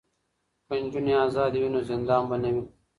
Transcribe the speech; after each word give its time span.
که 0.67 0.73
نجونې 0.83 1.13
ازادې 1.25 1.57
وي 1.61 1.69
نو 1.73 1.79
زندان 1.89 2.23
به 2.29 2.35
نه 2.43 2.49
وي. 2.53 2.63